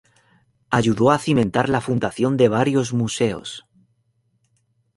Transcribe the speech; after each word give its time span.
Ayudó 0.71 1.11
a 1.11 1.19
cimentar 1.19 1.69
la 1.69 1.79
fundación 1.79 2.35
de 2.35 2.47
varios 2.49 2.91
museos. 2.91 3.67